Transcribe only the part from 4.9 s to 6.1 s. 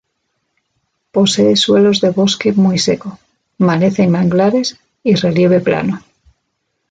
y relieve plano.